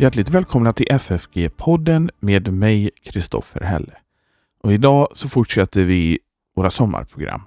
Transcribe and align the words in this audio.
Hjärtligt 0.00 0.28
välkomna 0.28 0.72
till 0.72 0.86
FFG-podden 0.86 2.10
med 2.18 2.52
mig, 2.52 2.90
Kristoffer 3.02 3.60
Helle. 3.60 3.92
Och 4.62 4.72
idag 4.72 5.08
så 5.12 5.28
fortsätter 5.28 5.84
vi 5.84 6.18
våra 6.56 6.70
sommarprogram. 6.70 7.42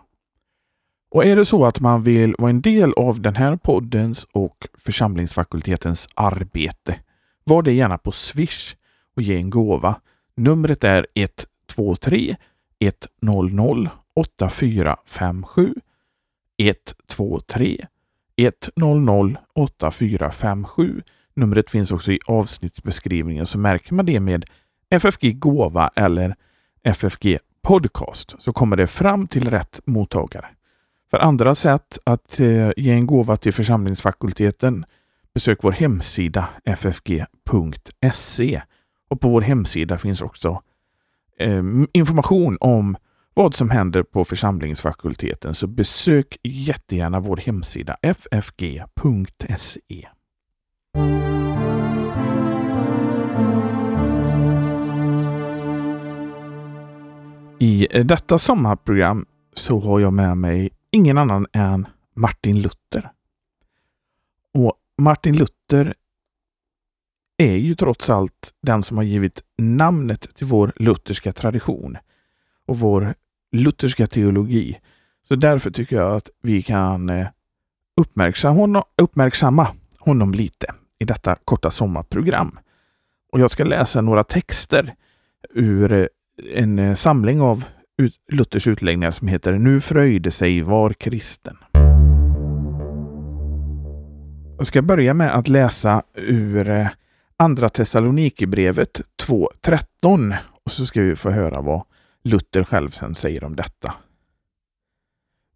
Och 1.11 1.25
är 1.25 1.35
det 1.35 1.45
så 1.45 1.65
att 1.65 1.79
man 1.79 2.03
vill 2.03 2.35
vara 2.37 2.49
en 2.49 2.61
del 2.61 2.93
av 2.93 3.21
den 3.21 3.35
här 3.35 3.55
poddens 3.55 4.27
och 4.31 4.67
församlingsfakultetens 4.77 6.09
arbete, 6.15 6.99
var 7.43 7.63
det 7.63 7.73
gärna 7.73 7.97
på 7.97 8.11
Swish 8.11 8.75
och 9.15 9.21
ge 9.21 9.35
en 9.35 9.49
gåva. 9.49 10.01
Numret 10.35 10.83
är 10.83 11.07
123 11.15 12.35
100 13.21 13.91
8457 14.13 15.73
123 16.57 17.85
100 18.37 19.37
8457 19.53 21.01
Numret 21.35 21.69
finns 21.69 21.91
också 21.91 22.11
i 22.11 22.19
avsnittsbeskrivningen 22.27 23.45
så 23.45 23.57
märker 23.57 23.93
man 23.93 24.05
det 24.05 24.19
med 24.19 24.45
FFG 24.89 25.39
Gåva 25.39 25.91
eller 25.95 26.35
FFG 26.83 27.37
Podcast 27.61 28.35
så 28.39 28.53
kommer 28.53 28.75
det 28.75 28.87
fram 28.87 29.27
till 29.27 29.49
rätt 29.49 29.79
mottagare. 29.85 30.45
För 31.11 31.17
andra 31.17 31.55
sätt 31.55 31.99
att 32.03 32.39
eh, 32.39 32.71
ge 32.77 32.91
en 32.91 33.07
gåva 33.07 33.37
till 33.37 33.53
församlingsfakulteten 33.53 34.85
besök 35.33 35.59
vår 35.61 35.71
hemsida 35.71 36.49
ffg.se 36.65 38.61
och 39.09 39.21
på 39.21 39.29
vår 39.29 39.41
hemsida 39.41 39.97
finns 39.97 40.21
också 40.21 40.61
eh, 41.39 41.63
information 41.93 42.57
om 42.59 42.97
vad 43.33 43.55
som 43.55 43.69
händer 43.69 44.03
på 44.03 44.25
församlingsfakulteten 44.25 45.53
så 45.53 45.67
besök 45.67 46.37
jättegärna 46.43 47.19
vår 47.19 47.37
hemsida 47.37 47.97
ffg.se. 48.01 50.07
I 57.91 58.03
detta 58.03 58.39
sommarprogram 58.39 59.25
så 59.53 59.79
har 59.79 59.99
jag 59.99 60.13
med 60.13 60.37
mig 60.37 60.69
ingen 60.91 61.17
annan 61.17 61.47
än 61.53 61.87
Martin 62.15 62.61
Luther. 62.61 63.09
Och 64.53 64.73
Martin 64.97 65.35
Luther 65.35 65.93
är 67.37 67.55
ju 67.55 67.75
trots 67.75 68.09
allt 68.09 68.53
den 68.61 68.83
som 68.83 68.97
har 68.97 69.03
givit 69.03 69.43
namnet 69.57 70.35
till 70.35 70.47
vår 70.47 70.73
lutherska 70.75 71.33
tradition 71.33 71.97
och 72.65 72.79
vår 72.79 73.13
lutherska 73.51 74.07
teologi. 74.07 74.79
Så 75.27 75.35
därför 75.35 75.71
tycker 75.71 75.95
jag 75.95 76.15
att 76.15 76.29
vi 76.41 76.61
kan 76.61 77.09
eh, 77.09 77.27
uppmärksamma 78.01 78.59
honom, 78.59 78.83
uppmärksamma 78.97 79.67
honom 79.99 80.33
lite 80.33 80.67
i 80.99 81.05
detta 81.05 81.35
korta 81.45 81.71
sommarprogram. 81.71 82.59
Och 83.31 83.39
jag 83.39 83.51
ska 83.51 83.63
läsa 83.63 84.01
några 84.01 84.23
texter 84.23 84.95
ur 85.53 85.91
eh, 85.91 86.05
en 86.53 86.79
eh, 86.79 86.95
samling 86.95 87.41
av 87.41 87.65
Luthers 88.31 88.67
utläggningar 88.67 89.11
som 89.11 89.27
heter 89.27 89.53
Nu 89.53 89.81
fröjde 89.81 90.31
sig 90.31 90.61
var 90.61 90.93
kristen. 90.93 91.57
Jag 94.57 94.67
ska 94.67 94.81
börja 94.81 95.13
med 95.13 95.35
att 95.35 95.47
läsa 95.47 96.03
ur 96.13 96.69
eh, 96.69 96.87
Andra 97.37 97.69
Thessalonikerbrevet 97.69 99.01
2.13 99.27 100.35
och 100.65 100.71
så 100.71 100.85
ska 100.85 101.01
vi 101.01 101.15
få 101.15 101.29
höra 101.29 101.61
vad 101.61 101.83
Luther 102.23 102.63
själv 102.63 102.89
sen 102.89 103.15
säger 103.15 103.43
om 103.43 103.55
detta. 103.55 103.93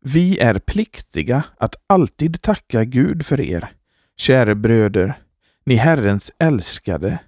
Vi 0.02 0.40
är 0.40 0.60
pliktiga 0.60 1.44
att 1.58 1.76
alltid 1.88 2.42
tacka 2.42 2.84
Gud 2.84 3.26
för 3.26 3.42
er, 3.42 3.72
käre 4.18 4.56
bröder, 4.56 5.20
ni 5.64 5.76
Herrens 5.76 6.32
älskade, 6.40 7.20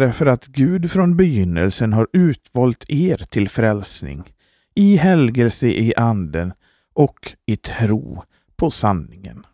därför 0.00 0.26
att 0.26 0.46
Gud 0.46 0.90
från 0.90 1.16
begynnelsen 1.16 1.92
har 1.92 2.08
utvalt 2.12 2.84
er 2.88 3.16
till 3.16 3.48
frälsning, 3.48 4.32
i 4.74 4.96
helgelse 4.96 5.68
i 5.68 5.94
anden 5.96 6.52
och 6.92 7.36
i 7.46 7.56
tro 7.56 8.22
på 8.56 8.70
sanningen. 8.70 9.46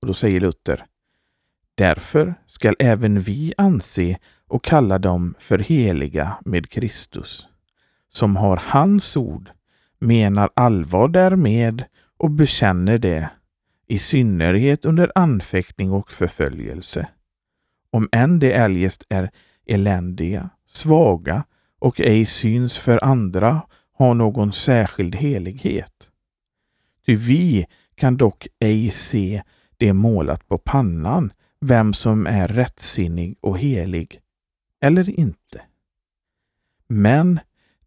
Och 0.00 0.06
då 0.06 0.14
säger 0.14 0.40
Luther, 0.40 0.84
därför 1.74 2.34
skall 2.46 2.76
även 2.78 3.20
vi 3.20 3.54
anse 3.58 4.18
och 4.46 4.64
kalla 4.64 4.98
dem 4.98 5.34
för 5.38 5.58
heliga 5.58 6.36
med 6.44 6.70
Kristus, 6.70 7.48
som 8.08 8.36
har 8.36 8.62
hans 8.64 9.16
ord, 9.16 9.50
menar 9.98 10.50
allvar 10.54 11.08
därmed 11.08 11.84
och 12.16 12.30
bekänner 12.30 12.98
det 12.98 13.30
i 13.86 13.98
synnerhet 13.98 14.84
under 14.84 15.12
anfäktning 15.14 15.92
och 15.92 16.10
förföljelse. 16.10 17.08
Om 17.90 18.08
än 18.12 18.38
de 18.38 18.52
eljest 18.52 19.06
är 19.08 19.30
eländiga, 19.66 20.50
svaga 20.66 21.44
och 21.78 22.00
ej 22.00 22.26
syns 22.26 22.78
för 22.78 23.04
andra 23.04 23.62
har 23.92 24.14
någon 24.14 24.52
särskild 24.52 25.14
helighet. 25.14 26.10
Ty 27.06 27.16
vi 27.16 27.66
kan 27.94 28.16
dock 28.16 28.46
ej 28.58 28.90
se 28.90 29.42
det 29.76 29.92
målat 29.92 30.48
på 30.48 30.58
pannan, 30.58 31.32
vem 31.60 31.94
som 31.94 32.26
är 32.26 32.48
rättsinnig 32.48 33.36
och 33.40 33.58
helig, 33.58 34.20
eller 34.80 35.20
inte. 35.20 35.62
Men 36.88 37.40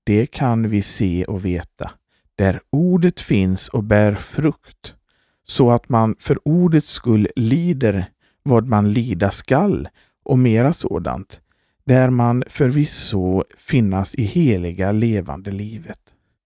det 0.03 0.25
kan 0.25 0.69
vi 0.69 0.81
se 0.81 1.23
och 1.25 1.45
veta, 1.45 1.91
där 2.35 2.61
ordet 2.69 3.21
finns 3.21 3.67
och 3.67 3.83
bär 3.83 4.15
frukt, 4.15 4.95
så 5.43 5.71
att 5.71 5.89
man 5.89 6.15
för 6.19 6.47
ordets 6.47 6.89
skull 6.89 7.27
lider 7.35 8.05
vad 8.43 8.67
man 8.67 8.93
lida 8.93 9.31
skall 9.31 9.89
och 10.23 10.39
mera 10.39 10.73
sådant, 10.73 11.41
där 11.85 12.09
man 12.09 12.43
förvisso 12.47 13.43
finnas 13.57 14.15
i 14.15 14.23
heliga 14.23 14.91
levande 14.91 15.51
livet. 15.51 15.99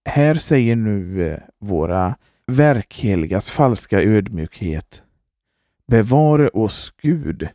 Här 0.04 0.34
säger 0.34 0.76
nu 0.76 1.26
eh, 1.26 1.38
våra 1.58 2.16
verkheligas 2.46 3.50
falska 3.50 4.02
ödmjukhet. 4.02 5.02
Bevare 5.86 6.48
oss 6.48 6.92
Gud. 7.02 7.48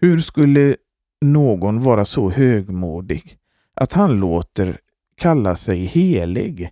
Hur 0.00 0.20
skulle 0.20 0.76
någon 1.20 1.80
vara 1.82 2.04
så 2.04 2.30
högmodig 2.30 3.38
att 3.74 3.92
han 3.92 4.20
låter 4.20 4.78
kalla 5.16 5.56
sig 5.56 5.84
helig 5.84 6.70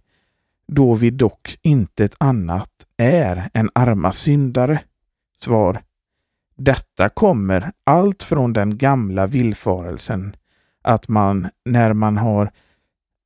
då 0.68 0.94
vi 0.94 1.10
dock 1.10 1.58
intet 1.62 2.14
annat 2.18 2.70
är 2.96 3.50
än 3.54 3.70
arma 3.74 4.12
syndare? 4.12 4.82
Svar. 5.38 5.82
Detta 6.56 7.08
kommer 7.08 7.72
allt 7.84 8.22
från 8.22 8.52
den 8.52 8.78
gamla 8.78 9.26
villfarelsen 9.26 10.36
att 10.82 11.08
man 11.08 11.48
när 11.64 11.92
man 11.92 12.16
har 12.16 12.50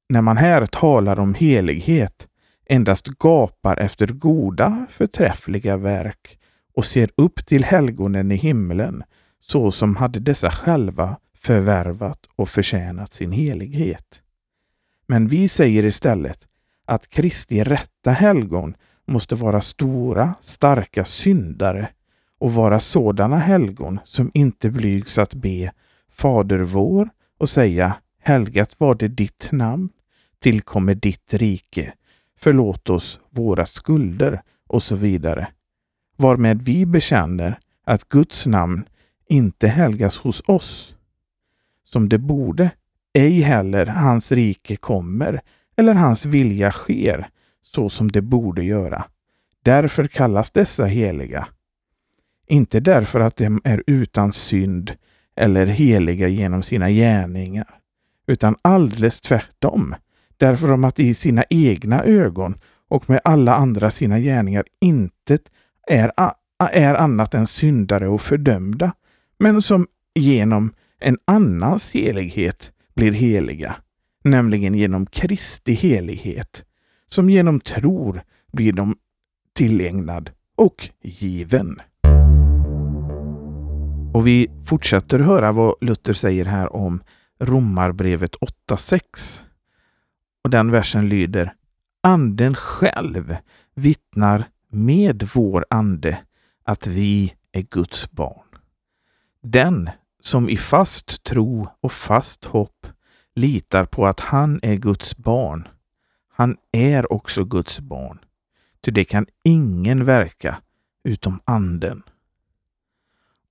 när 0.08 0.20
man 0.20 0.36
här 0.36 0.66
talar 0.66 1.18
om 1.18 1.34
helighet 1.34 2.28
endast 2.66 3.06
gapar 3.06 3.76
efter 3.76 4.06
goda 4.06 4.86
förträffliga 4.90 5.76
verk 5.76 6.38
och 6.74 6.84
ser 6.84 7.10
upp 7.16 7.46
till 7.46 7.64
helgonen 7.64 8.32
i 8.32 8.36
himlen 8.36 9.02
så 9.40 9.70
som 9.70 9.96
hade 9.96 10.20
dessa 10.20 10.50
själva 10.50 11.16
förvärvat 11.34 12.26
och 12.36 12.48
förtjänat 12.48 13.14
sin 13.14 13.32
helighet. 13.32 14.22
Men 15.06 15.28
vi 15.28 15.48
säger 15.48 15.84
istället 15.84 16.48
att 16.86 17.08
Kristi 17.08 17.64
rätta 17.64 18.10
helgon 18.10 18.76
måste 19.06 19.34
vara 19.34 19.60
stora, 19.60 20.34
starka 20.40 21.04
syndare 21.04 21.88
och 22.40 22.52
vara 22.52 22.80
sådana 22.80 23.36
helgon 23.36 23.98
som 24.04 24.30
inte 24.34 24.70
blygs 24.70 25.18
att 25.18 25.34
be 25.34 25.72
Fader 26.10 26.58
vår 26.58 27.10
och 27.38 27.48
säga 27.48 27.96
Helgat 28.22 28.74
var 28.78 28.94
det 28.94 29.08
ditt 29.08 29.48
namn, 29.52 29.88
tillkommer 30.38 30.94
ditt 30.94 31.34
rike, 31.34 31.92
förlåt 32.38 32.90
oss 32.90 33.20
våra 33.30 33.66
skulder 33.66 34.42
och 34.66 34.82
så 34.82 34.96
vidare. 34.96 35.48
Varmed 36.16 36.62
vi 36.62 36.86
bekänner 36.86 37.58
att 37.84 38.08
Guds 38.08 38.46
namn 38.46 38.84
inte 39.28 39.68
helgas 39.68 40.16
hos 40.16 40.42
oss 40.46 40.94
som 41.84 42.08
det 42.08 42.18
borde, 42.18 42.70
ej 43.12 43.40
heller 43.40 43.86
hans 43.86 44.32
rike 44.32 44.76
kommer 44.76 45.40
eller 45.76 45.94
hans 45.94 46.24
vilja 46.24 46.70
sker 46.70 47.28
så 47.62 47.88
som 47.88 48.10
det 48.10 48.22
borde 48.22 48.64
göra. 48.64 49.04
Därför 49.62 50.04
kallas 50.04 50.50
dessa 50.50 50.84
heliga. 50.84 51.48
Inte 52.50 52.80
därför 52.80 53.20
att 53.20 53.36
de 53.36 53.60
är 53.64 53.82
utan 53.86 54.32
synd 54.32 54.96
eller 55.36 55.66
heliga 55.66 56.28
genom 56.28 56.62
sina 56.62 56.90
gärningar, 56.90 57.78
utan 58.26 58.56
alldeles 58.62 59.20
tvärtom. 59.20 59.94
Därför 60.36 60.86
att 60.86 61.00
i 61.00 61.14
sina 61.14 61.44
egna 61.50 62.04
ögon 62.04 62.54
och 62.88 63.10
med 63.10 63.20
alla 63.24 63.54
andra 63.54 63.90
sina 63.90 64.20
gärningar 64.20 64.64
intet 64.80 65.42
är, 65.86 66.12
är 66.58 66.94
annat 66.94 67.34
än 67.34 67.46
syndare 67.46 68.08
och 68.08 68.20
fördömda, 68.20 68.92
men 69.38 69.62
som 69.62 69.86
genom 70.14 70.72
en 71.00 71.18
annans 71.24 71.90
helighet 71.90 72.72
blir 72.94 73.12
heliga, 73.12 73.76
nämligen 74.24 74.74
genom 74.74 75.06
Kristi 75.06 75.72
helighet, 75.72 76.64
som 77.06 77.30
genom 77.30 77.60
tror 77.60 78.22
blir 78.52 78.72
dem 78.72 78.96
tillägnad 79.54 80.30
och 80.56 80.88
given. 81.02 81.80
Och 84.14 84.26
vi 84.26 84.50
fortsätter 84.64 85.18
höra 85.18 85.52
vad 85.52 85.74
Luther 85.80 86.12
säger 86.12 86.44
här 86.44 86.76
om 86.76 87.02
Romarbrevet 87.38 88.36
8.6. 88.36 89.42
Och 90.44 90.50
den 90.50 90.70
versen 90.70 91.08
lyder 91.08 91.54
Anden 92.02 92.54
själv 92.54 93.36
vittnar 93.74 94.44
med 94.68 95.28
vår 95.34 95.66
ande 95.70 96.18
att 96.64 96.86
vi 96.86 97.34
är 97.52 97.62
Guds 97.62 98.10
barn. 98.10 98.46
Den 99.42 99.90
som 100.20 100.48
i 100.48 100.56
fast 100.56 101.24
tro 101.24 101.68
och 101.80 101.92
fast 101.92 102.44
hopp 102.44 102.86
litar 103.34 103.84
på 103.84 104.06
att 104.06 104.20
han 104.20 104.60
är 104.62 104.74
Guds 104.74 105.16
barn, 105.16 105.68
han 106.32 106.56
är 106.72 107.12
också 107.12 107.44
Guds 107.44 107.80
barn. 107.80 108.18
Ty 108.80 108.90
det 108.90 109.04
kan 109.04 109.26
ingen 109.44 110.04
verka 110.04 110.62
utom 111.04 111.40
Anden. 111.44 112.02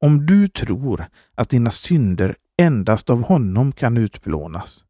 Om 0.02 0.26
du 0.26 0.48
tror 0.48 1.06
att 1.36 1.50
dina 1.50 1.70
synder 1.70 2.36
endast 2.58 3.10
av 3.10 3.24
honom 3.24 3.72
kan 3.72 3.98
utplånas, 3.98 4.84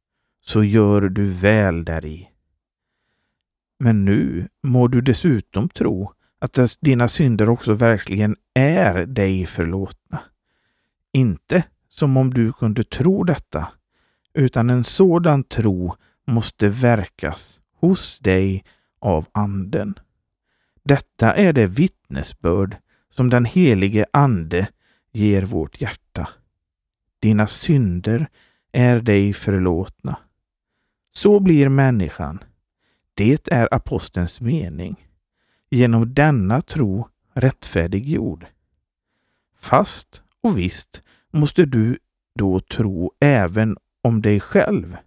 så 0.45 0.63
gör 0.63 1.01
du 1.01 1.29
väl 1.29 1.85
däri. 1.85 2.29
Men 3.79 4.05
nu 4.05 4.47
må 4.63 4.87
du 4.87 5.01
dessutom 5.01 5.69
tro 5.69 6.13
att 6.39 6.77
dina 6.79 7.07
synder 7.07 7.49
också 7.49 7.73
verkligen 7.73 8.35
är 8.53 9.05
dig 9.05 9.45
förlåtna. 9.45 10.21
Inte 11.13 11.63
som 11.87 12.17
om 12.17 12.33
du 12.33 12.53
kunde 12.53 12.83
tro 12.83 13.23
detta, 13.23 13.67
utan 14.33 14.69
en 14.69 14.83
sådan 14.83 15.43
tro 15.43 15.95
måste 16.27 16.69
verkas 16.69 17.59
hos 17.75 18.19
dig 18.19 18.63
av 18.99 19.25
Anden. 19.31 19.99
Detta 20.83 21.35
är 21.35 21.53
det 21.53 21.67
vittnesbörd 21.67 22.77
som 23.09 23.29
den 23.29 23.45
helige 23.45 24.05
Ande 24.13 24.67
ger 25.11 25.41
vårt 25.41 25.81
hjärta. 25.81 26.29
Dina 27.19 27.47
synder 27.47 28.29
är 28.71 28.99
dig 29.01 29.33
förlåtna. 29.33 30.17
Så 31.11 31.39
blir 31.39 31.69
människan. 31.69 32.43
Det 33.13 33.47
är 33.47 33.73
apostelns 33.73 34.41
mening. 34.41 35.07
Genom 35.69 36.13
denna 36.13 36.61
tro 36.61 37.07
rättfärdiggjord. 37.33 38.45
Fast 39.59 40.23
och 40.41 40.57
visst 40.57 41.03
måste 41.31 41.65
du 41.65 41.97
då 42.35 42.59
tro 42.59 43.11
även 43.19 43.77
om 44.01 44.21
dig 44.21 44.39
själv. 44.39 44.97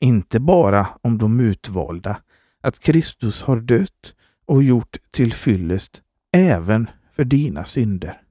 Inte 0.00 0.40
bara 0.40 0.88
om 1.02 1.18
de 1.18 1.40
utvalda, 1.40 2.22
att 2.60 2.78
Kristus 2.78 3.42
har 3.42 3.60
dött 3.60 4.14
och 4.44 4.62
gjort 4.62 4.96
till 5.10 5.32
fyllest 5.32 6.02
även 6.32 6.90
för 7.12 7.24
dina 7.24 7.64
synder. 7.64 8.22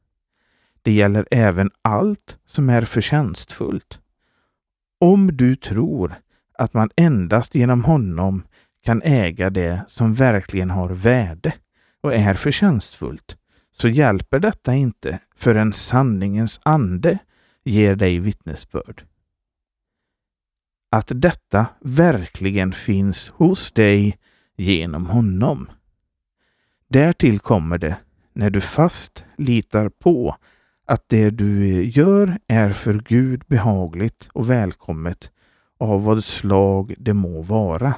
Det 0.89 0.93
gäller 0.93 1.25
även 1.31 1.71
allt 1.81 2.37
som 2.45 2.69
är 2.69 2.81
förtjänstfullt. 2.81 3.99
Om 4.99 5.37
du 5.37 5.55
tror 5.55 6.15
att 6.53 6.73
man 6.73 6.89
endast 6.95 7.55
genom 7.55 7.83
honom 7.83 8.43
kan 8.83 9.01
äga 9.01 9.49
det 9.49 9.81
som 9.87 10.13
verkligen 10.13 10.69
har 10.69 10.89
värde 10.89 11.53
och 12.01 12.13
är 12.13 12.33
förtjänstfullt, 12.33 13.37
så 13.71 13.89
hjälper 13.89 14.39
detta 14.39 14.73
inte 14.73 15.19
förrän 15.35 15.73
sanningens 15.73 16.59
ande 16.63 17.17
ger 17.63 17.95
dig 17.95 18.19
vittnesbörd. 18.19 19.03
Att 20.91 21.11
detta 21.15 21.65
verkligen 21.81 22.71
finns 22.71 23.29
hos 23.29 23.71
dig 23.71 24.17
genom 24.57 25.05
honom. 25.05 25.69
Därtill 26.87 27.39
kommer 27.39 27.77
det 27.77 27.97
när 28.33 28.49
du 28.49 28.61
fast 28.61 29.25
litar 29.37 29.89
på 29.89 30.35
att 30.89 31.09
det 31.09 31.29
du 31.29 31.83
gör 31.83 32.39
är 32.47 32.71
för 32.71 32.93
Gud 32.93 33.43
behagligt 33.47 34.29
och 34.33 34.49
välkommet 34.49 35.31
av 35.77 36.03
vad 36.03 36.23
slag 36.23 36.95
det 36.97 37.13
må 37.13 37.41
vara. 37.41 37.95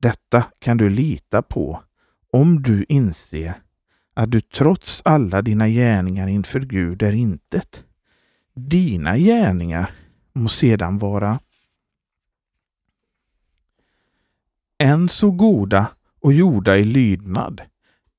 Detta 0.00 0.44
kan 0.58 0.76
du 0.76 0.90
lita 0.90 1.42
på 1.42 1.82
om 2.32 2.62
du 2.62 2.84
inser 2.88 3.62
att 4.14 4.30
du 4.30 4.40
trots 4.40 5.02
alla 5.04 5.42
dina 5.42 5.68
gärningar 5.68 6.28
inför 6.28 6.60
Gud 6.60 7.02
är 7.02 7.12
intet. 7.12 7.84
Dina 8.54 9.18
gärningar 9.18 9.90
må 10.32 10.48
sedan 10.48 10.98
vara 10.98 11.40
än 14.78 15.08
så 15.08 15.30
goda 15.30 15.90
och 16.20 16.32
gjorda 16.32 16.76
i 16.76 16.84
lydnad, 16.84 17.62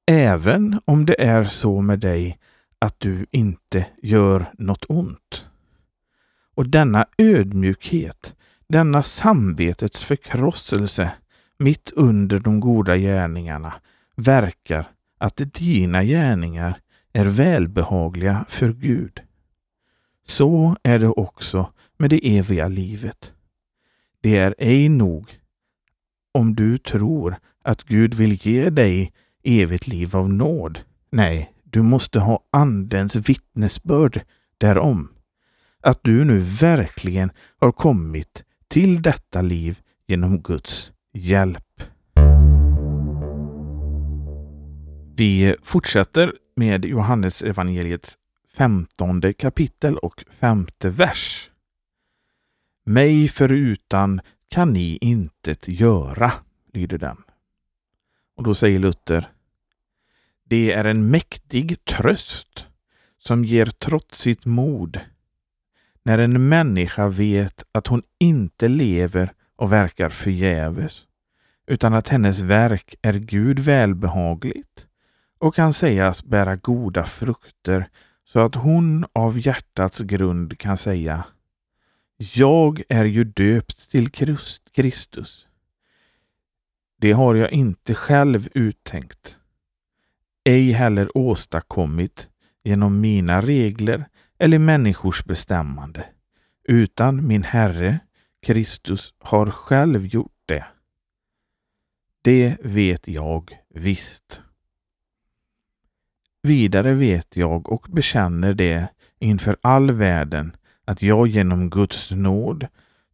även 0.05 0.79
om 0.85 1.05
det 1.05 1.21
är 1.21 1.43
så 1.43 1.81
med 1.81 1.99
dig 1.99 2.39
att 2.85 2.99
du 2.99 3.25
inte 3.31 3.85
gör 4.01 4.53
något 4.57 4.85
ont. 4.89 5.45
Och 6.55 6.69
denna 6.69 7.05
ödmjukhet, 7.17 8.35
denna 8.67 9.03
samvetets 9.03 10.03
förkrosselse 10.03 11.11
mitt 11.57 11.91
under 11.91 12.39
de 12.39 12.59
goda 12.59 12.97
gärningarna 12.97 13.73
verkar 14.15 14.87
att 15.17 15.41
dina 15.53 16.03
gärningar 16.03 16.79
är 17.13 17.25
välbehagliga 17.25 18.45
för 18.49 18.73
Gud. 18.73 19.21
Så 20.25 20.77
är 20.83 20.99
det 20.99 21.07
också 21.07 21.71
med 21.97 22.09
det 22.09 22.37
eviga 22.37 22.67
livet. 22.67 23.33
Det 24.21 24.37
är 24.37 24.55
ej 24.57 24.89
nog 24.89 25.39
om 26.31 26.55
du 26.55 26.77
tror 26.77 27.35
att 27.63 27.83
Gud 27.83 28.13
vill 28.13 28.47
ge 28.47 28.69
dig 28.69 29.13
evigt 29.43 29.87
liv 29.87 30.15
av 30.15 30.29
nåd. 30.29 30.79
Nej, 31.09 31.54
du 31.75 31.81
måste 31.81 32.19
ha 32.19 32.43
Andens 32.51 33.15
vittnesbörd 33.15 34.21
därom. 34.57 35.09
Att 35.81 35.99
du 36.03 36.25
nu 36.25 36.39
verkligen 36.39 37.31
har 37.59 37.71
kommit 37.71 38.43
till 38.67 39.01
detta 39.01 39.41
liv 39.41 39.79
genom 40.07 40.41
Guds 40.41 40.91
hjälp. 41.13 41.81
Vi 45.15 45.55
fortsätter 45.63 46.33
med 46.55 46.85
Johannes 46.85 47.41
evangeliets 47.41 48.17
femtonde 48.57 49.33
kapitel 49.33 49.97
och 49.97 50.23
femte 50.29 50.89
vers. 50.89 51.49
Mig 52.85 53.27
förutan 53.27 54.21
kan 54.49 54.73
ni 54.73 54.97
intet 55.01 55.67
göra, 55.67 56.31
lyder 56.73 56.97
den. 56.97 57.17
Och 58.35 58.43
då 58.43 58.55
säger 58.55 58.79
Luther 58.79 59.34
det 60.47 60.71
är 60.71 60.85
en 60.85 61.09
mäktig 61.09 61.85
tröst 61.85 62.65
som 63.17 63.45
ger 63.45 63.65
trotsigt 63.65 64.45
mod 64.45 64.99
när 66.03 66.17
en 66.17 66.49
människa 66.49 67.07
vet 67.07 67.63
att 67.71 67.87
hon 67.87 68.03
inte 68.19 68.67
lever 68.67 69.33
och 69.55 69.71
verkar 69.71 70.09
förgäves, 70.09 71.01
utan 71.67 71.93
att 71.93 72.07
hennes 72.07 72.41
verk 72.41 72.95
är 73.01 73.13
Gud 73.13 73.59
välbehagligt 73.59 74.87
och 75.37 75.55
kan 75.55 75.73
sägas 75.73 76.23
bära 76.23 76.55
goda 76.55 77.05
frukter 77.05 77.89
så 78.25 78.39
att 78.39 78.55
hon 78.55 79.05
av 79.13 79.39
hjärtats 79.39 79.99
grund 79.99 80.59
kan 80.59 80.77
säga 80.77 81.23
Jag 82.17 82.83
är 82.89 83.05
ju 83.05 83.23
döpt 83.23 83.91
till 83.91 84.09
Kristus. 84.71 85.47
Det 86.97 87.11
har 87.11 87.35
jag 87.35 87.51
inte 87.51 87.93
själv 87.95 88.49
uttänkt 88.53 89.39
ej 90.45 90.71
heller 90.71 91.17
åstadkommit 91.17 92.29
genom 92.63 92.99
mina 92.99 93.41
regler 93.41 94.05
eller 94.39 94.59
människors 94.59 95.25
bestämmande, 95.25 96.05
utan 96.63 97.27
min 97.27 97.43
Herre 97.43 97.99
Kristus 98.41 99.13
har 99.19 99.49
själv 99.51 100.05
gjort 100.05 100.41
det. 100.45 100.65
Det 102.21 102.57
vet 102.63 103.07
jag 103.07 103.51
visst. 103.69 104.41
Vidare 106.41 106.93
vet 106.93 107.37
jag 107.37 107.71
och 107.71 107.85
bekänner 107.89 108.53
det 108.53 108.87
inför 109.19 109.57
all 109.61 109.91
världen 109.91 110.55
att 110.85 111.01
jag 111.01 111.27
genom 111.27 111.69
Guds 111.69 112.11
nåd 112.11 112.67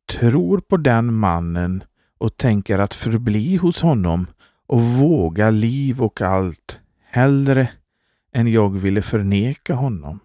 tror 0.06 0.60
på 0.60 0.78
den 0.78 1.14
mannen 1.14 1.84
och 2.18 2.38
tänker 2.38 2.80
att 2.80 2.94
förbli 2.94 3.56
hos 3.56 3.82
honom 3.82 4.28
och 4.68 4.82
våga 4.82 5.50
liv 5.50 6.02
och 6.02 6.22
allt 6.22 6.81
hellre 7.12 7.70
än 8.34 8.48
jag 8.48 8.70
ville 8.70 9.02
förneka 9.02 9.74
honom. 9.74 10.20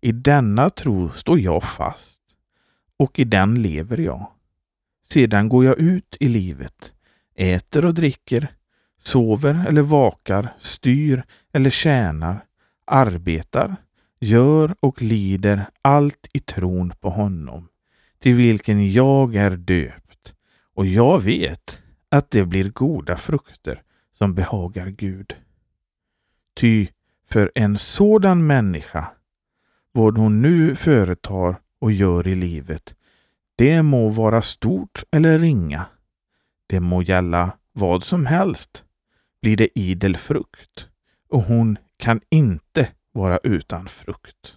I 0.00 0.12
denna 0.12 0.70
tro 0.70 1.10
står 1.10 1.38
jag 1.38 1.62
fast 1.62 2.22
och 2.96 3.18
i 3.18 3.24
den 3.24 3.62
lever 3.62 3.98
jag. 3.98 4.26
Sedan 5.08 5.48
går 5.48 5.64
jag 5.64 5.78
ut 5.78 6.16
i 6.20 6.28
livet, 6.28 6.92
äter 7.34 7.84
och 7.84 7.94
dricker, 7.94 8.52
sover 8.98 9.66
eller 9.68 9.82
vakar, 9.82 10.54
styr 10.58 11.22
eller 11.52 11.70
tjänar, 11.70 12.44
arbetar, 12.84 13.76
gör 14.20 14.74
och 14.80 15.02
lider 15.02 15.66
allt 15.82 16.28
i 16.32 16.38
tron 16.38 16.92
på 17.00 17.10
honom, 17.10 17.68
till 18.18 18.34
vilken 18.34 18.92
jag 18.92 19.34
är 19.34 19.50
döpt. 19.50 20.34
Och 20.74 20.86
jag 20.86 21.20
vet 21.20 21.82
att 22.08 22.30
det 22.30 22.44
blir 22.44 22.70
goda 22.70 23.16
frukter 23.16 23.82
som 24.12 24.34
behagar 24.34 24.86
Gud. 24.86 25.34
Ty 26.58 26.88
för 27.30 27.52
en 27.54 27.78
sådan 27.78 28.46
människa 28.46 29.10
vad 29.92 30.18
hon 30.18 30.42
nu 30.42 30.76
företar 30.76 31.60
och 31.78 31.92
gör 31.92 32.28
i 32.28 32.34
livet, 32.34 32.94
det 33.56 33.82
må 33.82 34.08
vara 34.08 34.42
stort 34.42 35.04
eller 35.10 35.38
ringa. 35.38 35.86
Det 36.66 36.80
må 36.80 37.02
gälla 37.02 37.56
vad 37.72 38.04
som 38.04 38.26
helst, 38.26 38.84
blir 39.42 39.56
det 39.56 39.78
idel 39.78 40.16
frukt 40.16 40.88
och 41.28 41.42
hon 41.42 41.78
kan 41.96 42.20
inte 42.28 42.88
vara 43.12 43.38
utan 43.38 43.88
frukt. 43.88 44.56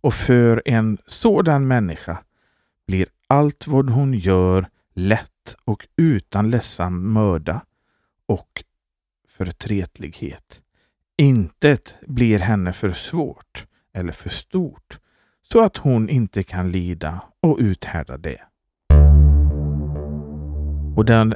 Och 0.00 0.14
för 0.14 0.62
en 0.64 0.98
sådan 1.06 1.66
människa 1.66 2.18
blir 2.86 3.06
allt 3.26 3.66
vad 3.66 3.90
hon 3.90 4.14
gör 4.14 4.68
lätt 4.94 5.56
och 5.64 5.86
utan 5.96 6.50
ledsam 6.50 7.12
möda 7.12 7.60
och 8.26 8.64
förtretlighet. 9.28 10.62
Intet 11.18 11.94
blir 12.06 12.38
henne 12.38 12.72
för 12.72 12.92
svårt 12.92 13.66
eller 13.92 14.12
för 14.12 14.28
stort 14.30 14.98
så 15.42 15.64
att 15.64 15.76
hon 15.76 16.08
inte 16.08 16.42
kan 16.42 16.70
lida 16.70 17.20
och 17.40 17.56
uthärda 17.60 18.16
det. 18.16 18.40
Och 20.96 21.04
den 21.04 21.34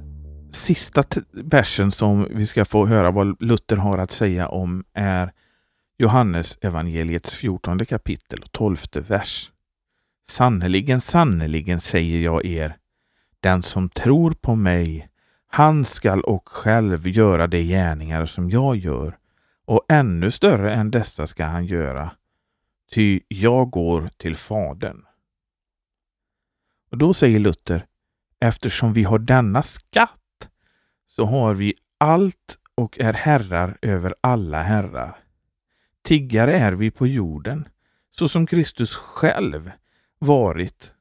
sista 0.50 1.04
versen 1.32 1.92
som 1.92 2.28
vi 2.30 2.46
ska 2.46 2.64
få 2.64 2.86
höra 2.86 3.10
vad 3.10 3.42
Luther 3.42 3.76
har 3.76 3.98
att 3.98 4.10
säga 4.10 4.48
om 4.48 4.84
är 4.92 5.32
Johannes 5.98 6.58
evangeliets 6.60 7.34
14 7.34 7.86
kapitel 7.86 8.42
och 8.42 8.52
12 8.52 8.76
vers. 9.08 9.52
Sannerligen, 10.28 11.00
sannerligen 11.00 11.80
säger 11.80 12.20
jag 12.20 12.44
er, 12.44 12.76
den 13.40 13.62
som 13.62 13.88
tror 13.88 14.32
på 14.32 14.54
mig, 14.54 15.08
han 15.48 15.84
skall 15.84 16.20
och 16.20 16.48
själv 16.48 17.08
göra 17.08 17.46
de 17.46 17.62
gärningar 17.62 18.26
som 18.26 18.50
jag 18.50 18.76
gör, 18.76 19.16
och 19.64 19.84
ännu 19.88 20.30
större 20.30 20.74
än 20.74 20.90
dessa 20.90 21.26
ska 21.26 21.44
han 21.44 21.66
göra, 21.66 22.10
ty 22.90 23.20
jag 23.28 23.70
går 23.70 24.10
till 24.16 24.36
Fadern. 24.36 25.04
Och 26.90 26.98
då 26.98 27.14
säger 27.14 27.38
Luther, 27.38 27.86
eftersom 28.40 28.92
vi 28.92 29.02
har 29.02 29.18
denna 29.18 29.62
skatt 29.62 30.50
så 31.06 31.24
har 31.24 31.54
vi 31.54 31.74
allt 31.98 32.58
och 32.74 33.00
är 33.00 33.12
herrar 33.12 33.78
över 33.82 34.14
alla 34.20 34.62
herrar. 34.62 35.18
Tiggare 36.02 36.58
är 36.58 36.72
vi 36.72 36.90
på 36.90 37.06
jorden, 37.06 37.68
så 38.10 38.28
som 38.28 38.46
Kristus 38.46 38.94
själv 38.94 39.70
varit 40.18 40.94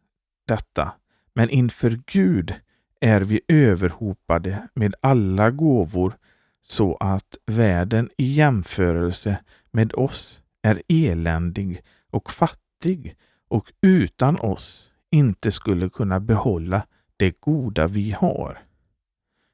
detta, 0.47 0.91
men 1.33 1.49
inför 1.49 1.99
Gud 2.05 2.55
är 3.01 3.21
vi 3.21 3.41
överhopade 3.47 4.67
med 4.73 4.95
alla 5.01 5.51
gåvor 5.51 6.13
så 6.61 6.95
att 6.95 7.37
världen 7.45 8.09
i 8.17 8.33
jämförelse 8.33 9.37
med 9.71 9.93
oss 9.93 10.43
är 10.61 10.81
eländig 10.87 11.81
och 12.09 12.31
fattig 12.31 13.15
och 13.47 13.71
utan 13.81 14.39
oss 14.39 14.91
inte 15.09 15.51
skulle 15.51 15.89
kunna 15.89 16.19
behålla 16.19 16.85
det 17.17 17.41
goda 17.41 17.87
vi 17.87 18.11
har. 18.11 18.63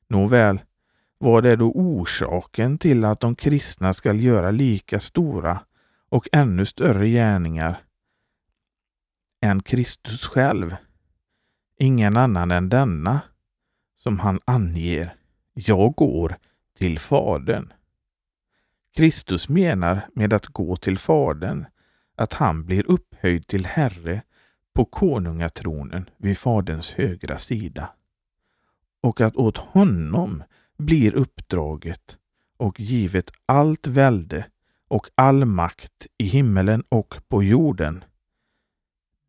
Nåväl, 0.08 0.60
vad 1.18 1.46
är 1.46 1.58
då 1.58 1.72
orsaken 1.72 2.78
till 2.78 3.06
att 3.06 3.20
de 3.20 3.36
kristna 3.36 3.94
skall 3.94 4.24
göra 4.24 4.52
lika 4.52 5.00
stora 5.00 5.60
och 6.10 6.28
ännu 6.32 6.66
större 6.66 7.10
gärningar 7.10 7.84
än 9.42 9.64
Kristus 9.64 10.26
själv? 10.26 10.76
Ingen 11.80 12.18
annan 12.18 12.52
än 12.52 12.70
denna, 12.70 13.22
som 13.96 14.20
han 14.20 14.40
anger. 14.46 15.16
Jag 15.54 15.96
går 15.96 16.38
till 16.78 17.00
Fadern. 17.00 17.74
Kristus 18.96 19.50
menar 19.50 20.08
med 20.14 20.34
att 20.34 20.46
gå 20.46 20.76
till 20.76 20.98
Fadern 20.98 21.66
att 22.16 22.34
han 22.34 22.66
blir 22.66 22.92
upphöjd 22.92 23.48
till 23.48 23.66
Herre 23.66 24.22
på 24.74 24.86
konungatronen 24.86 26.10
vid 26.18 26.38
Faderns 26.38 26.92
högra 26.92 27.38
sida 27.38 27.90
och 29.02 29.22
att 29.22 29.36
åt 29.36 29.58
honom 29.58 30.44
blir 30.78 31.16
uppdraget 31.16 32.18
och 32.58 32.80
givet 32.80 33.32
allt 33.46 33.88
välde 33.88 34.46
och 34.88 35.08
all 35.16 35.46
makt 35.46 36.08
i 36.18 36.24
himmelen 36.24 36.84
och 36.90 37.16
på 37.28 37.44
jorden. 37.44 38.04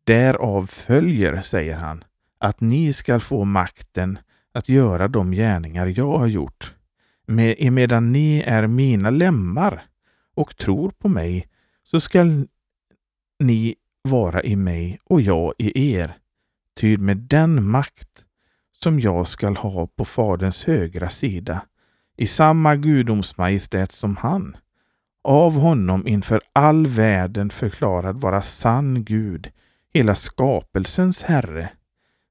Därav 0.03 0.67
följer, 0.67 1.41
säger 1.41 1.75
han, 1.75 2.03
att 2.37 2.61
ni 2.61 2.93
skall 2.93 3.21
få 3.21 3.43
makten 3.43 4.19
att 4.51 4.69
göra 4.69 5.07
de 5.07 5.31
gärningar 5.31 5.93
jag 5.97 6.17
har 6.17 6.27
gjort. 6.27 6.76
Med, 7.27 7.73
medan 7.73 8.11
ni 8.11 8.39
är 8.39 8.67
mina 8.67 9.09
lemmar 9.09 9.85
och 10.35 10.57
tror 10.57 10.89
på 10.89 11.09
mig, 11.09 11.47
så 11.83 11.99
skall 11.99 12.47
ni 13.39 13.75
vara 14.01 14.43
i 14.43 14.55
mig 14.55 14.99
och 15.03 15.21
jag 15.21 15.53
i 15.57 15.93
er. 15.93 16.17
Ty 16.75 16.97
med 16.97 17.17
den 17.17 17.63
makt 17.63 18.25
som 18.83 18.99
jag 18.99 19.27
skall 19.27 19.57
ha 19.57 19.87
på 19.87 20.05
Faderns 20.05 20.65
högra 20.65 21.09
sida, 21.09 21.65
i 22.17 22.27
samma 22.27 22.75
gudomsmajestät 22.75 23.91
som 23.91 24.15
han, 24.15 24.57
av 25.23 25.53
honom 25.53 26.07
inför 26.07 26.41
all 26.53 26.87
världen 26.87 27.49
förklarad 27.49 28.21
vara 28.21 28.41
sann 28.41 29.03
Gud, 29.03 29.51
hela 29.93 30.15
skapelsens 30.15 31.23
Herre. 31.23 31.69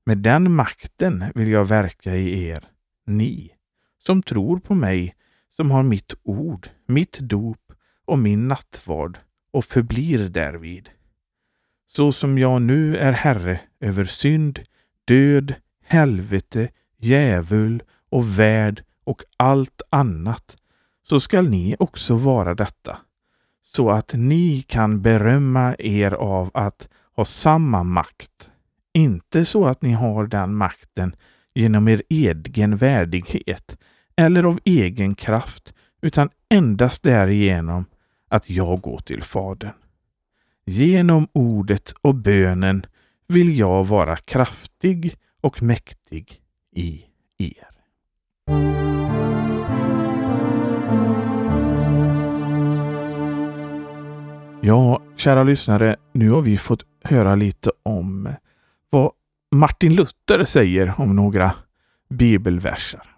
Med 0.06 0.18
den 0.18 0.52
makten 0.52 1.24
vill 1.34 1.48
jag 1.48 1.64
verka 1.64 2.16
i 2.16 2.48
er, 2.48 2.68
ni 3.06 3.55
som 4.06 4.22
tror 4.22 4.58
på 4.58 4.74
mig, 4.74 5.14
som 5.48 5.70
har 5.70 5.82
mitt 5.82 6.14
ord, 6.22 6.68
mitt 6.86 7.18
dop 7.18 7.72
och 8.04 8.18
min 8.18 8.48
nattvard 8.48 9.18
och 9.52 9.64
förblir 9.64 10.28
därvid. 10.28 10.88
Så 11.88 12.12
som 12.12 12.38
jag 12.38 12.62
nu 12.62 12.96
är 12.96 13.12
Herre 13.12 13.60
över 13.80 14.04
synd, 14.04 14.60
död, 15.04 15.54
helvete, 15.84 16.68
djävul 16.98 17.82
och 18.08 18.38
värld 18.38 18.84
och 19.04 19.22
allt 19.36 19.82
annat, 19.90 20.56
så 21.08 21.20
skall 21.20 21.48
ni 21.48 21.76
också 21.78 22.16
vara 22.16 22.54
detta, 22.54 22.98
så 23.62 23.90
att 23.90 24.12
ni 24.14 24.62
kan 24.62 25.02
berömma 25.02 25.76
er 25.78 26.12
av 26.12 26.50
att 26.54 26.88
ha 27.16 27.24
samma 27.24 27.82
makt. 27.82 28.50
Inte 28.92 29.44
så 29.44 29.66
att 29.66 29.82
ni 29.82 29.92
har 29.92 30.26
den 30.26 30.54
makten 30.54 31.16
genom 31.54 31.88
er 31.88 32.02
egen 32.08 32.76
värdighet 32.76 33.76
eller 34.16 34.44
av 34.44 34.60
egen 34.64 35.14
kraft, 35.14 35.74
utan 36.02 36.30
endast 36.48 37.02
därigenom 37.02 37.84
att 38.28 38.50
jag 38.50 38.80
går 38.80 38.98
till 38.98 39.22
Fadern. 39.22 39.72
Genom 40.64 41.28
ordet 41.32 41.94
och 42.02 42.14
bönen 42.14 42.86
vill 43.28 43.58
jag 43.58 43.84
vara 43.86 44.16
kraftig 44.16 45.16
och 45.40 45.62
mäktig 45.62 46.40
i 46.72 47.04
er. 47.38 47.76
Ja, 54.60 55.02
kära 55.16 55.42
lyssnare, 55.42 55.96
nu 56.12 56.30
har 56.30 56.42
vi 56.42 56.56
fått 56.56 56.84
höra 57.02 57.34
lite 57.34 57.70
om 57.82 58.28
vad 58.90 59.12
Martin 59.54 59.94
Luther 59.94 60.44
säger 60.44 60.94
om 61.00 61.16
några 61.16 61.52
bibelverser. 62.08 63.15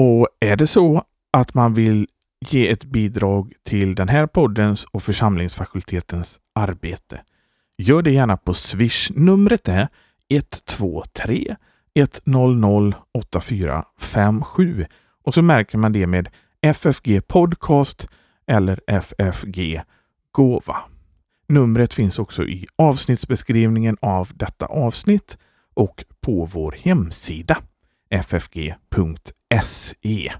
Och 0.00 0.28
är 0.40 0.56
det 0.56 0.66
så 0.66 1.04
att 1.32 1.54
man 1.54 1.74
vill 1.74 2.08
ge 2.48 2.68
ett 2.68 2.84
bidrag 2.84 3.52
till 3.62 3.94
den 3.94 4.08
här 4.08 4.26
poddens 4.26 4.84
och 4.84 5.02
församlingsfakultetens 5.02 6.40
arbete 6.54 7.20
Gör 7.78 8.02
det 8.02 8.10
gärna 8.10 8.36
på 8.36 8.54
Swish. 8.54 9.10
Numret 9.14 9.68
är 9.68 9.88
123 10.28 11.56
100 11.94 12.92
8457 13.12 14.86
och 15.24 15.34
så 15.34 15.42
märker 15.42 15.78
man 15.78 15.92
det 15.92 16.06
med 16.06 16.28
FFG 16.62 17.26
Podcast 17.28 18.08
eller 18.46 18.80
FFG 18.86 19.82
Gåva. 20.32 20.76
Numret 21.48 21.94
finns 21.94 22.18
också 22.18 22.44
i 22.44 22.66
avsnittsbeskrivningen 22.76 23.96
av 24.00 24.28
detta 24.34 24.66
avsnitt 24.66 25.38
och 25.74 26.04
på 26.20 26.44
vår 26.44 26.74
hemsida 26.82 27.58
ffg.se. 28.10 28.74
Se. 29.64 30.32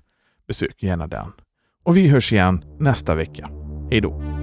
Besök 0.48 0.82
gärna 0.82 1.06
den. 1.06 1.32
Och 1.84 1.96
vi 1.96 2.08
hörs 2.08 2.32
igen 2.32 2.64
nästa 2.78 3.14
vecka. 3.14 3.48
Hej 3.90 4.00
då! 4.00 4.39